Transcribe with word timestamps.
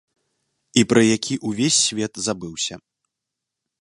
І 0.81 0.83
пра 0.93 1.01
які 1.15 1.35
ўвесь 1.51 1.79
свет 1.91 2.13
забыўся. 2.29 2.75